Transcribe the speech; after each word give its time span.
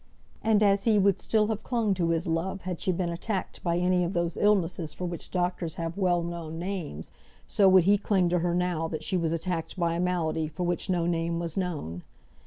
And 0.41 0.63
as 0.63 0.85
he 0.85 0.97
would 0.97 1.21
still 1.21 1.45
have 1.49 1.61
clung 1.63 1.93
to 1.93 2.09
his 2.09 2.25
love 2.25 2.61
had 2.61 2.79
she 2.81 2.91
been 2.91 3.11
attacked 3.11 3.61
by 3.61 3.77
any 3.77 4.03
of 4.03 4.13
those 4.13 4.35
illnesses 4.35 4.95
for 4.95 5.05
which 5.05 5.29
doctors 5.29 5.75
have 5.75 5.95
well 5.95 6.23
known 6.23 6.57
names, 6.57 7.11
so 7.45 7.69
would 7.69 7.83
he 7.83 7.99
cling 7.99 8.27
to 8.29 8.39
her 8.39 8.55
now 8.55 8.87
that 8.87 9.03
she 9.03 9.15
was 9.15 9.31
attacked 9.31 9.77
by 9.79 9.93
a 9.93 9.99
malady 9.99 10.47
for 10.47 10.63
which 10.63 10.89
no 10.89 11.05
name 11.05 11.37
was 11.37 11.55
known. 11.55 12.01